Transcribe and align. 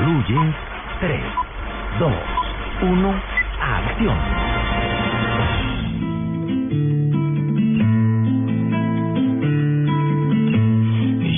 Incluye 0.00 0.54
3, 0.98 1.20
2, 1.98 2.12
1, 2.80 3.22
acción. 3.60 4.18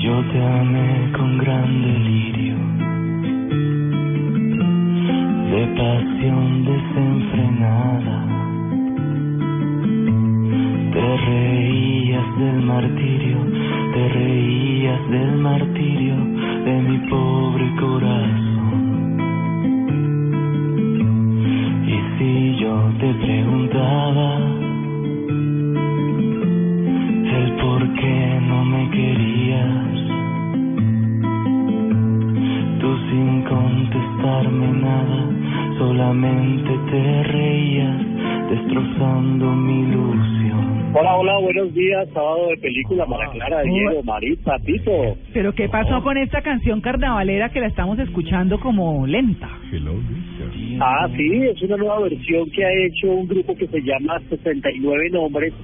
Yo 0.04 0.22
te 0.30 0.46
amé 0.46 1.12
con 1.16 1.38
gran 1.38 1.82
delirio 1.82 2.56
de 5.50 5.66
pasión 5.76 6.64
desenfrenada. 6.64 8.26
Te 10.92 11.16
reías 11.26 12.38
del 12.38 12.62
martirio, 12.62 13.38
te 13.92 14.08
reías 14.08 15.10
del 15.10 15.32
martirio 15.38 16.16
preguntaba 23.32 24.36
el 27.38 27.52
por 27.62 27.80
qué 27.94 28.40
no 28.46 28.64
me 28.64 28.90
querías, 28.90 29.94
tú 32.78 32.90
sin 33.08 33.42
contestarme 33.44 34.68
nada, 34.88 35.20
solamente 35.78 36.70
te 36.90 37.22
reías, 37.22 38.11
destrozando 38.52 39.46
mi 39.54 39.80
ilusión. 39.80 40.92
Hola, 40.94 41.16
hola, 41.16 41.38
buenos 41.40 41.72
días. 41.72 42.06
Sábado 42.12 42.48
de 42.48 42.56
película, 42.58 43.06
Mara 43.06 43.30
Clara, 43.30 43.62
Diego, 43.62 44.02
Marita, 44.02 44.58
Tito. 44.58 45.16
Pero 45.32 45.54
¿qué 45.54 45.70
pasó 45.70 46.02
con 46.02 46.18
esta 46.18 46.42
canción 46.42 46.82
carnavalera 46.82 47.48
que 47.48 47.60
la 47.60 47.68
estamos 47.68 47.98
escuchando 47.98 48.60
como 48.60 49.06
lenta? 49.06 49.48
Ah, 50.80 51.08
sí, 51.16 51.42
es 51.44 51.62
una 51.62 51.78
nueva 51.78 52.00
versión 52.00 52.50
que 52.50 52.64
ha 52.64 52.72
hecho 52.72 53.06
un 53.10 53.26
grupo 53.26 53.56
que 53.56 53.66
se 53.68 53.80
llama 53.80 54.20
69 54.28 55.10
Nombres 55.10 55.54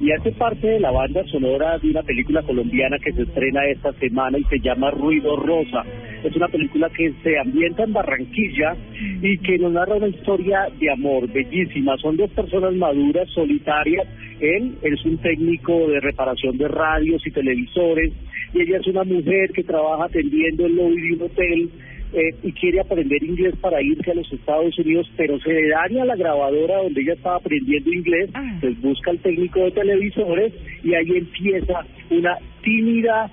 y 0.00 0.12
hace 0.12 0.32
parte 0.32 0.66
de 0.66 0.80
la 0.80 0.90
banda 0.90 1.24
sonora 1.24 1.78
de 1.78 1.90
una 1.90 2.02
película 2.02 2.42
colombiana 2.42 2.98
que 2.98 3.12
se 3.12 3.22
estrena 3.22 3.64
esta 3.66 3.92
semana 3.94 4.38
y 4.38 4.44
se 4.44 4.60
llama 4.60 4.90
Ruido 4.90 5.36
Rosa. 5.36 5.84
Es 6.22 6.34
una 6.36 6.48
película 6.48 6.90
que 6.90 7.12
se 7.22 7.38
ambienta 7.38 7.84
en 7.84 7.92
Barranquilla 7.92 8.76
y 9.22 9.38
que 9.38 9.58
nos 9.58 9.72
narra 9.72 9.96
una 9.96 10.08
historia 10.08 10.68
de 10.78 10.90
amor 10.90 11.30
bellísima. 11.32 11.96
Son 11.98 12.16
dos 12.16 12.30
personas 12.30 12.74
maduras, 12.74 13.28
solitarias. 13.30 14.06
Él 14.40 14.76
es 14.82 15.04
un 15.04 15.16
técnico 15.18 15.88
de 15.88 16.00
reparación 16.00 16.58
de 16.58 16.68
radios 16.68 17.26
y 17.26 17.30
televisores 17.30 18.12
y 18.52 18.62
ella 18.62 18.78
es 18.78 18.86
una 18.86 19.04
mujer 19.04 19.50
que 19.52 19.64
trabaja 19.64 20.04
atendiendo 20.04 20.66
el 20.66 20.76
lobby 20.76 21.08
de 21.08 21.14
un 21.14 21.22
hotel 21.22 21.70
eh, 22.12 22.34
y 22.42 22.52
quiere 22.52 22.80
aprender 22.80 23.22
inglés 23.22 23.54
para 23.60 23.82
irse 23.82 24.10
a 24.10 24.14
los 24.14 24.32
Estados 24.32 24.78
Unidos, 24.78 25.10
pero 25.16 25.38
se 25.40 25.52
le 25.52 25.68
daña 25.68 26.04
la 26.04 26.16
grabadora 26.16 26.78
donde 26.82 27.00
ella 27.00 27.14
estaba 27.14 27.36
aprendiendo 27.36 27.92
inglés, 27.92 28.30
pues 28.60 28.80
busca 28.80 29.10
al 29.10 29.18
técnico 29.18 29.60
de 29.60 29.70
televisores 29.72 30.52
y 30.82 30.94
ahí 30.94 31.10
empieza 31.16 31.84
una 32.10 32.38
tímida, 32.62 33.30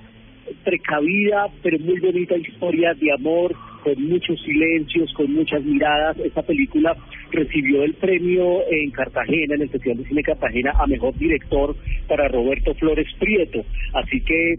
precavida, 0.64 1.46
pero 1.62 1.78
muy 1.78 1.98
bonita 2.00 2.36
historia 2.36 2.94
de 2.94 3.12
amor, 3.12 3.54
con 3.82 4.02
muchos 4.08 4.40
silencios, 4.42 5.12
con 5.14 5.32
muchas 5.32 5.62
miradas. 5.62 6.18
Esta 6.18 6.42
película 6.42 6.96
recibió 7.30 7.82
el 7.84 7.94
premio 7.94 8.62
en 8.70 8.90
Cartagena, 8.90 9.54
en 9.54 9.62
el 9.62 9.70
Festival 9.70 9.98
de 9.98 10.08
Cine 10.08 10.22
Cartagena, 10.22 10.72
a 10.78 10.86
Mejor 10.86 11.14
Director 11.16 11.76
para 12.08 12.28
Roberto 12.28 12.74
Flores 12.74 13.06
Prieto. 13.18 13.64
Así 13.92 14.20
que 14.22 14.54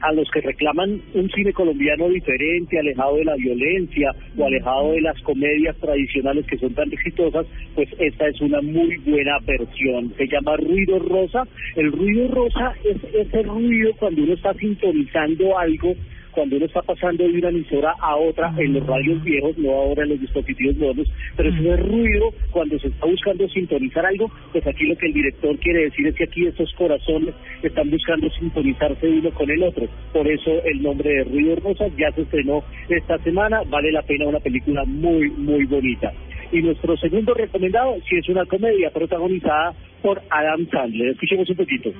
a 0.00 0.12
los 0.12 0.30
que 0.30 0.40
reclaman 0.40 1.00
un 1.14 1.30
cine 1.30 1.52
colombiano 1.52 2.08
diferente, 2.08 2.78
alejado 2.78 3.16
de 3.16 3.24
la 3.24 3.36
violencia 3.36 4.14
o 4.36 4.46
alejado 4.46 4.92
de 4.92 5.00
las 5.02 5.20
comedias 5.22 5.76
tradicionales 5.76 6.46
que 6.46 6.58
son 6.58 6.74
tan 6.74 6.92
exitosas, 6.92 7.46
pues 7.74 7.88
esta 7.98 8.28
es 8.28 8.40
una 8.40 8.60
muy 8.60 8.96
buena 8.98 9.38
versión. 9.46 10.12
Se 10.16 10.26
llama 10.26 10.56
Ruido 10.56 10.98
Rosa. 10.98 11.44
El 11.76 11.92
ruido 11.92 12.28
rosa 12.28 12.74
es 12.84 12.96
ese 13.14 13.42
ruido 13.42 13.92
cuando 13.98 14.22
uno 14.22 14.34
está 14.34 14.54
sintonizando 14.54 15.58
algo 15.58 15.94
cuando 16.40 16.56
uno 16.56 16.64
está 16.64 16.80
pasando 16.80 17.22
de 17.22 17.38
una 17.38 17.50
emisora 17.50 17.94
a 18.00 18.16
otra 18.16 18.50
en 18.56 18.72
los 18.72 18.86
radios 18.86 19.22
viejos, 19.22 19.58
no 19.58 19.72
ahora 19.72 20.04
en 20.04 20.08
los 20.08 20.20
dispositivos 20.20 20.74
nuevos, 20.76 21.06
pero 21.36 21.50
ese 21.50 21.76
ruido 21.76 22.32
cuando 22.50 22.78
se 22.78 22.88
está 22.88 23.04
buscando 23.04 23.46
sintonizar 23.50 24.06
algo, 24.06 24.30
pues 24.50 24.66
aquí 24.66 24.86
lo 24.86 24.96
que 24.96 25.08
el 25.08 25.12
director 25.12 25.58
quiere 25.58 25.84
decir 25.84 26.06
es 26.06 26.14
que 26.14 26.24
aquí 26.24 26.46
estos 26.46 26.72
corazones 26.78 27.34
están 27.62 27.90
buscando 27.90 28.30
sintonizarse 28.30 29.06
uno 29.06 29.30
con 29.32 29.50
el 29.50 29.62
otro. 29.62 29.86
Por 30.14 30.26
eso 30.26 30.64
el 30.64 30.82
nombre 30.82 31.10
de 31.10 31.24
Ruido 31.24 31.56
Rosa 31.56 31.88
ya 31.98 32.10
se 32.12 32.22
estrenó 32.22 32.64
esta 32.88 33.18
semana, 33.18 33.60
vale 33.68 33.92
la 33.92 34.00
pena 34.00 34.26
una 34.26 34.40
película 34.40 34.82
muy, 34.86 35.28
muy 35.32 35.66
bonita. 35.66 36.10
Y 36.52 36.62
nuestro 36.62 36.96
segundo 36.96 37.34
recomendado, 37.34 37.96
si 38.08 38.16
es 38.16 38.26
una 38.30 38.46
comedia 38.46 38.88
protagonizada 38.88 39.74
por 40.00 40.22
Adam 40.30 40.66
Sandler. 40.70 41.10
Escuchemos 41.10 41.50
un 41.50 41.56
poquito. 41.56 41.90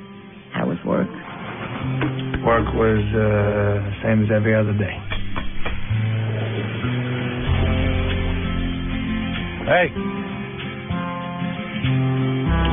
How 0.54 0.66
work? 2.50 2.66
Work 2.66 2.74
was 2.74 3.04
uh, 3.14 4.02
same 4.02 4.24
as 4.24 4.30
every 4.34 4.54
other 4.54 4.74
day. 4.74 4.96
Hey. 9.66 9.88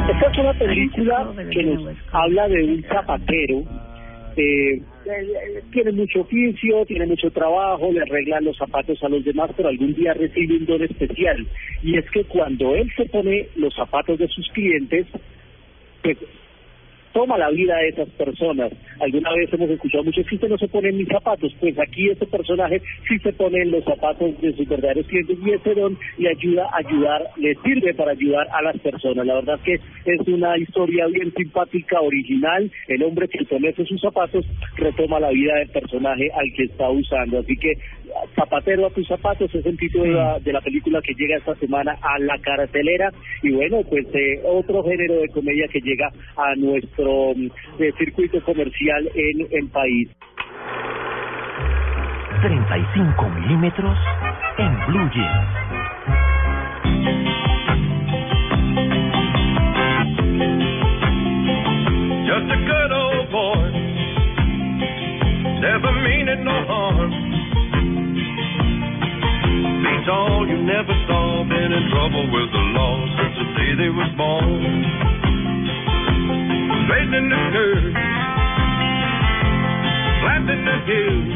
Esta 0.09 0.31
es 0.31 0.37
una 0.37 0.53
película 0.53 1.33
que 1.51 1.63
nos 1.63 1.97
habla 2.11 2.47
de 2.47 2.63
un 2.63 2.83
zapatero. 2.83 3.63
Eh, 4.39 4.81
tiene 5.71 5.91
mucho 5.93 6.21
oficio, 6.21 6.85
tiene 6.85 7.07
mucho 7.07 7.31
trabajo, 7.31 7.91
le 7.91 8.01
arregla 8.01 8.39
los 8.41 8.55
zapatos 8.55 9.03
a 9.03 9.09
los 9.09 9.25
demás, 9.25 9.49
pero 9.57 9.69
algún 9.69 9.95
día 9.95 10.13
recibe 10.13 10.57
un 10.57 10.65
don 10.65 10.83
especial. 10.83 11.45
Y 11.83 11.97
es 11.97 12.09
que 12.11 12.23
cuando 12.23 12.75
él 12.75 12.91
se 12.95 13.05
pone 13.05 13.47
los 13.55 13.73
zapatos 13.75 14.19
de 14.19 14.27
sus 14.27 14.47
clientes, 14.53 15.07
pues 16.03 16.17
toma 17.17 17.35
la 17.35 17.49
vida 17.49 17.75
de 17.77 17.89
esas 17.89 18.09
personas. 18.09 18.71
Alguna 18.99 19.33
vez 19.33 19.51
hemos 19.51 19.71
escuchado 19.71 20.03
mucho, 20.03 20.21
es 20.21 20.27
que 20.27 20.35
usted 20.35 20.49
no 20.49 20.57
se 20.59 20.67
pone 20.67 20.91
mis 20.91 21.07
zapatos. 21.07 21.51
Pues 21.59 21.73
aquí 21.79 22.11
este 22.11 22.27
personaje 22.27 22.79
sí 23.09 23.17
se 23.17 23.33
pone 23.33 23.59
en 23.63 23.71
los 23.71 23.83
zapatos 23.85 24.39
de 24.39 24.53
sus 24.53 24.67
verdaderos 24.67 25.07
clientes 25.07 25.35
y 25.43 25.49
ese 25.49 25.73
don 25.73 25.97
le 26.19 26.29
ayuda 26.29 26.69
a 26.71 26.77
ayudar, 26.77 27.23
le 27.37 27.55
sirve 27.63 27.95
para 27.95 28.11
ayudar 28.11 28.47
a 28.51 28.61
las 28.61 28.77
personas. 28.81 29.25
La 29.25 29.33
verdad 29.33 29.59
que 29.65 29.73
es 29.73 30.27
una 30.27 30.59
historia 30.59 31.07
bien 31.07 31.33
simpática, 31.35 31.99
original. 32.01 32.71
El 32.87 33.01
hombre 33.01 33.27
que 33.27 33.43
pone 33.45 33.73
sus 33.73 33.99
zapatos 33.99 34.45
retoma 34.75 35.19
la 35.19 35.31
vida 35.31 35.55
del 35.55 35.69
personaje 35.69 36.29
al 36.35 36.53
que 36.55 36.65
está 36.65 36.87
usando. 36.87 37.39
Así 37.39 37.57
que 37.57 37.73
Zapatero 38.37 38.85
a 38.85 38.89
tus 38.91 39.07
zapatos 39.07 39.53
es 39.55 39.65
el 39.65 39.75
título 39.77 40.03
de 40.03 40.11
la, 40.11 40.39
de 40.39 40.53
la 40.53 40.61
película 40.61 41.01
que 41.01 41.15
llega 41.15 41.37
esta 41.37 41.55
semana 41.55 41.97
a 42.03 42.19
la 42.19 42.37
cartelera 42.37 43.11
y 43.41 43.49
bueno 43.49 43.81
pues 43.89 44.05
eh, 44.13 44.39
otro 44.45 44.83
género 44.83 45.15
de 45.15 45.27
comedia 45.29 45.67
que 45.67 45.81
llega 45.81 46.11
a 46.35 46.55
nuestro 46.55 47.33
mm, 47.35 47.47
eh, 47.79 47.91
circuito 47.97 48.39
comercial 48.43 49.09
en 49.15 49.47
el 49.49 49.69
país 49.69 50.09
35 52.41 53.29
milímetros 53.29 53.97
en 54.59 54.85
Blue 54.85 55.09
Jeans. 55.09 55.67
Just 62.27 62.51
a 62.51 62.57
good 62.67 62.91
old 62.91 63.31
boy, 63.31 63.71
never 65.59 65.91
meaning 66.03 66.43
no 66.43 66.65
harm. 66.67 66.96
All 70.09 70.47
you 70.47 70.57
never 70.63 70.95
saw, 71.05 71.43
been 71.43 71.71
in 71.73 71.83
trouble 71.91 72.25
with 72.31 72.49
the 72.55 72.63
law 72.79 72.95
since 73.19 73.35
the 73.43 73.47
day 73.59 73.71
they 73.75 73.91
was 73.91 74.11
born. 74.15 74.63
Raised 76.87 77.11
in 77.11 77.27
the 77.27 77.41
dirt, 77.51 77.91
planted 80.23 80.61
the 80.63 80.77
hills. 80.87 81.33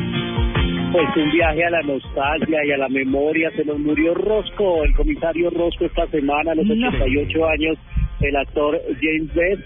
pues 0.92 1.08
un 1.16 1.32
viaje 1.32 1.64
a 1.64 1.70
la 1.70 1.82
nostalgia 1.84 2.66
y 2.66 2.72
a 2.72 2.78
la 2.78 2.90
memoria 2.90 3.50
se 3.56 3.64
nos 3.64 3.80
murió 3.80 4.14
Rosco 4.14 4.84
el 4.84 4.94
comisario 4.94 5.50
Rosco 5.50 5.86
esta 5.86 6.06
semana 6.08 6.52
a 6.52 6.56
los 6.56 6.66
No. 6.66 6.90
88 6.90 7.48
años 7.48 7.78
el 8.20 8.36
actor 8.36 8.78
James 9.02 9.34
Best 9.34 9.62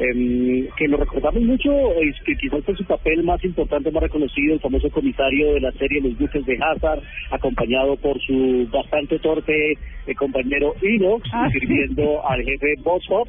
em, 0.00 0.66
que 0.76 0.88
lo 0.88 0.96
recordamos 0.96 1.42
mucho, 1.42 1.70
es 2.00 2.16
que 2.24 2.34
quizás 2.36 2.64
fue 2.64 2.74
su 2.74 2.84
papel 2.84 3.22
más 3.22 3.42
importante, 3.44 3.90
más 3.90 4.02
reconocido, 4.02 4.54
el 4.54 4.60
famoso 4.60 4.90
comisario 4.90 5.54
de 5.54 5.60
la 5.60 5.72
serie 5.72 6.00
Los 6.00 6.18
Duques 6.18 6.44
de 6.46 6.58
Hazard, 6.60 7.02
acompañado 7.30 7.96
por 7.96 8.18
su 8.20 8.66
bastante 8.72 9.18
torpe 9.18 9.72
eh, 10.06 10.14
compañero 10.16 10.74
Inox, 10.82 11.28
Ah, 11.32 11.48
sí. 11.52 11.60
sirviendo 11.60 12.26
al 12.26 12.42
jefe 12.42 12.74
Boshoff 12.82 13.28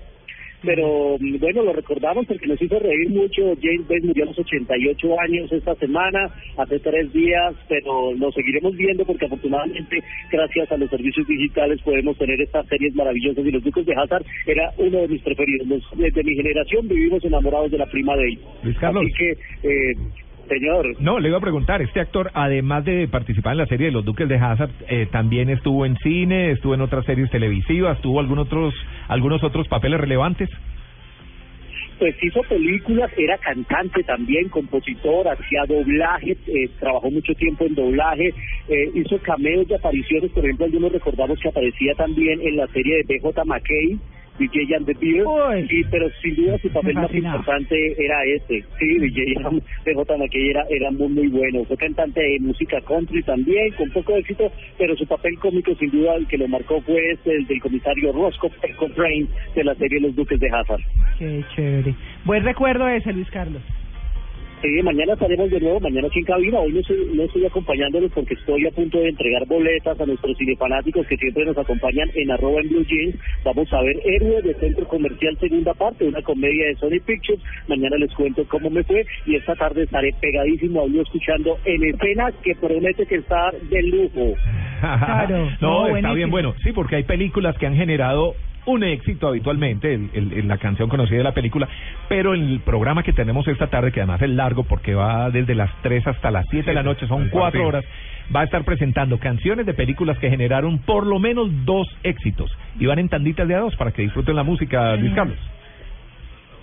pero 0.64 1.18
bueno, 1.20 1.64
lo 1.64 1.74
recordamos 1.74 2.26
porque 2.28 2.48
nos 2.48 2.62
hizo 2.62 2.80
reír 2.80 3.10
mucho. 3.10 3.56
James 3.62 3.88
Bay 3.88 4.00
murió 4.02 4.24
a 4.24 4.28
los 4.28 4.40
88 4.40 5.20
años 5.22 5.52
esta 5.52 5.76
semana, 5.76 6.30
hace 6.58 6.80
tres 6.80 7.12
días, 7.14 7.56
pero 7.68 8.14
lo 8.14 8.32
seguiremos 8.32 8.76
viendo 8.76 9.06
porque 9.06 9.26
afortunadamente, 9.26 10.04
gracias 10.32 10.72
a 10.72 10.78
los 10.78 10.90
servicios 10.90 11.28
digitales, 11.28 11.82
podemos 11.84 12.18
tener 12.18 12.40
estas 12.42 12.68
series 12.68 12.94
maravillosas. 12.96 13.46
Y 13.46 13.52
los 13.52 13.64
Duques 13.64 13.86
de 13.86 13.96
Hazard 13.96 14.26
era 14.46 14.72
uno 14.78 15.00
de 15.02 15.08
mis 15.08 15.22
preferidos. 15.22 15.68
Los- 15.68 15.90
desde 15.98 16.24
mi 16.24 16.36
generación 16.36 16.88
vivimos 16.88 17.24
enamorados 17.26 17.72
de 17.72 17.78
la 17.78 17.86
prima 17.88 18.16
de 18.16 18.38
Luis 18.64 18.78
Carlos. 18.80 19.04
Así 19.06 19.14
que, 19.14 19.32
eh, 19.92 19.96
señor. 20.52 20.96
No, 21.00 21.20
le 21.20 21.30
iba 21.30 21.38
a 21.38 21.42
preguntar, 21.42 21.82
este 21.82 22.00
actor, 22.00 22.32
además 22.34 22.84
de 22.86 23.08
participar 23.08 23.54
en 23.54 23.60
la 23.60 23.66
serie 23.66 23.88
de 23.88 23.92
Los 23.92 24.06
Duques 24.06 24.28
de 24.28 24.36
Hazard, 24.36 24.72
eh, 24.88 25.08
también 25.12 25.50
estuvo 25.50 25.86
en 25.86 25.98
cine, 25.98 26.52
estuvo 26.52 26.74
en 26.74 26.82
otras 26.82 27.06
series 27.06 27.30
televisivas, 27.30 28.02
tuvo 28.02 28.20
algún 28.20 28.40
otros, 28.40 28.74
algunos 29.08 29.44
otros 29.44 29.68
papeles 29.68 30.00
relevantes. 30.00 30.50
pues 32.00 32.16
hizo 32.24 32.42
películas, 32.50 33.12
era 33.16 33.38
cantante 33.38 34.02
también, 34.02 34.50
compositor, 34.50 35.28
hacía 35.28 35.66
doblaje, 35.68 36.32
eh, 36.32 36.68
trabajó 36.80 37.12
mucho 37.12 37.32
tiempo 37.36 37.64
en 37.64 37.76
doblaje, 37.76 38.34
eh, 38.70 38.90
hizo 38.96 39.20
cameos 39.20 39.68
de 39.68 39.76
apariciones, 39.76 40.32
por 40.32 40.44
ejemplo, 40.44 40.66
algunos 40.66 40.92
recordamos 40.94 41.40
que 41.40 41.50
aparecía 41.50 41.94
también 41.94 42.42
en 42.42 42.58
la 42.58 42.66
serie 42.70 42.98
de 42.98 43.04
B.J. 43.04 43.46
McKay, 43.46 44.00
DJ 44.48 44.76
and 44.76 44.86
the 44.86 44.94
Beer, 44.94 45.26
y, 45.70 45.84
pero 45.86 46.10
sin 46.22 46.36
duda 46.36 46.58
su 46.60 46.70
papel 46.70 46.96
más 46.96 47.14
importante 47.14 47.76
era 48.04 48.24
este, 48.26 48.64
sí, 48.80 48.98
DJ 49.00 49.34
era- 49.40 49.50
B.J. 49.86 50.18
McKay 50.18 50.50
era, 50.50 50.64
era 50.70 50.92
muy 50.92 51.08
muy 51.10 51.28
bueno, 51.28 51.64
fue 51.66 51.78
cantante 51.78 52.22
de 52.22 52.40
música 52.40 52.80
country 52.82 53.22
también, 53.24 53.72
con 53.74 53.90
poco 53.92 54.16
éxito, 54.16 54.52
pero 54.78 54.96
su 54.96 55.06
papel 55.08 55.38
cómico 55.40 55.76
sin 55.76 55.92
duda 55.92 56.16
el 56.16 56.28
que 56.28 56.38
lo 56.38 56.48
marcó 56.48 56.82
fue 56.82 57.12
este, 57.12 57.36
el 57.36 57.46
del 57.48 57.62
comisario 57.62 58.12
Roscoe 58.12 58.50
Cochrane 58.78 59.28
de 59.56 59.64
la 59.64 59.76
serie 59.76 60.00
Los 60.00 60.16
Duques 60.16 60.40
de 60.40 60.50
Hazard. 60.50 60.82
Qué 61.20 61.44
chévere. 61.56 61.94
Buen 62.26 62.44
recuerdo 62.44 62.88
ese, 62.88 63.14
Luis 63.14 63.30
Carlos. 63.32 63.62
Sí, 64.62 64.70
mañana 64.84 65.14
estaremos 65.14 65.50
de 65.50 65.60
nuevo, 65.60 65.80
mañana 65.80 66.08
aquí 66.08 66.20
en 66.20 66.26
cabina. 66.26 66.60
Hoy 66.60 66.72
no 66.74 66.80
estoy, 66.82 66.98
no 67.16 67.24
estoy 67.24 67.46
acompañándolos 67.48 68.12
porque 68.12 68.36
estoy 68.36 68.68
a 68.68 68.72
punto 68.72 69.00
de 69.00 69.10
entregar 69.10 69.46
boletas 69.48 70.00
a 70.00 70.06
nuestros 70.06 70.38
cinefanáticos 70.38 71.08
que 71.08 71.18
siempre 71.18 71.46
nos 71.46 71.58
acompañan 71.58 72.10
en 72.14 72.30
arroba 72.30 72.62
en 72.62 72.70
Blue 72.70 72.86
Jeans. 72.86 73.16
Vamos 73.44 73.74
a 73.74 73.82
ver 73.82 73.96
Héroes 74.06 74.44
de 74.44 74.54
Centro 74.56 74.88
Comercial 74.88 75.36
segunda 75.40 75.74
parte, 75.74 76.06
una 76.06 76.22
comedia 76.22 76.68
de 76.68 76.76
Sony 76.76 77.00
Pictures. 77.04 77.42
Mañana 77.68 77.98
les 77.98 78.14
cuento 78.14 78.46
cómo 78.48 78.70
me 78.70 78.84
fue 78.84 79.04
y 79.26 79.36
esta 79.36 79.56
tarde 79.56 79.84
estaré 79.84 80.14
pegadísimo 80.22 80.82
a 80.82 80.86
Blue 80.86 81.02
escuchando 81.02 81.58
en 81.66 81.84
escena 81.84 82.32
que 82.44 82.54
promete 82.56 83.08
que 83.08 83.16
está 83.16 83.52
de 83.70 83.82
lujo. 83.84 84.36
Claro. 84.82 85.38
no, 85.38 85.46
No, 85.62 85.78
está 85.86 85.90
buenísimo. 85.92 86.14
bien 86.16 86.30
bueno. 86.32 86.56
Sí, 86.64 86.72
porque 86.72 86.96
hay 86.96 87.04
películas 87.04 87.56
que 87.60 87.68
han 87.68 87.76
generado 87.76 88.34
un 88.66 88.84
éxito 88.84 89.28
habitualmente, 89.28 89.94
el, 89.94 90.10
el- 90.14 90.48
la 90.48 90.58
canción 90.58 90.88
conocida 90.88 91.18
de 91.18 91.24
la 91.24 91.34
película, 91.34 91.68
pero 92.08 92.34
el 92.34 92.60
programa 92.64 93.02
que 93.04 93.12
tenemos 93.14 93.48
esta 93.48 93.68
tarde, 93.68 93.92
que 93.92 94.02
además 94.02 94.22
es 94.22 94.30
largo 94.30 94.64
porque 94.64 94.94
va 94.94 95.30
desde 95.32 95.56
las 95.56 95.72
3 95.82 96.06
hasta 96.08 96.30
las 96.32 96.46
7 96.50 96.70
de 96.70 96.74
la 96.76 96.84
noche, 96.84 97.08
son 97.08 97.24
el 97.24 97.30
cuatro 97.32 97.62
partido. 97.64 97.68
horas, 97.68 97.86
va 98.36 98.42
a 98.42 98.44
estar 98.44 98.64
presentando 98.64 99.18
canciones 99.18 99.66
de 99.66 99.74
películas 99.74 100.18
que 100.20 100.30
generaron 100.30 100.78
por 100.80 101.08
lo 101.08 101.18
menos 101.20 101.50
dos 101.66 101.88
éxitos 102.04 102.56
y 102.80 102.86
van 102.86 103.00
en 103.00 103.10
tanditas 103.10 103.48
de 103.48 103.56
a 103.56 103.60
dos 103.60 103.76
para 103.76 103.92
que 103.92 104.04
disfruten 104.04 104.36
la 104.36 104.44
música, 104.44 104.96
Luis 104.96 105.14
Carlos. 105.14 105.38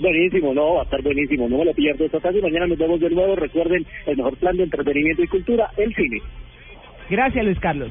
Buenísimo, 0.01 0.55
no, 0.55 0.75
va 0.75 0.81
a 0.83 0.85
estar 0.85 1.03
buenísimo. 1.03 1.49
No 1.49 1.59
me 1.59 1.65
lo 1.65 1.75
pierdo 1.75 2.05
esta 2.05 2.21
tarde 2.21 2.39
y 2.39 2.43
mañana 2.43 2.69
nos 2.69 2.79
vemos 2.79 3.01
de 3.01 3.11
nuevo. 3.11 3.35
Recuerden 3.35 3.85
el 4.07 4.17
mejor 4.17 4.37
plan 4.37 4.57
de 4.57 4.63
entretenimiento 4.63 5.23
y 5.25 5.27
cultura, 5.27 5.71
el 5.77 5.93
cine. 5.95 6.19
Gracias, 7.11 7.45
Luis 7.45 7.59
Carlos. 7.59 7.91